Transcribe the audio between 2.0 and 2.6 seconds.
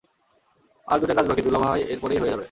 হয়ে যাবে।